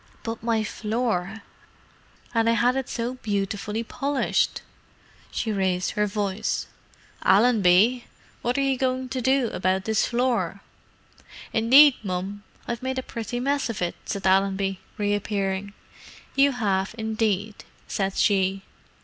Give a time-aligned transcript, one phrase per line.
[0.23, 1.43] "But my floor!
[2.33, 4.63] And I had it so beautifully polished!"
[5.29, 6.65] she raised her voice.
[7.21, 8.05] "Allenby!
[8.41, 10.61] What are you going to do about this floor?"
[11.53, 15.71] "Indeed, mum, I've made a pretty mess of it," said Allenby, reappearing.
[16.35, 18.63] "You have, indeed," said she.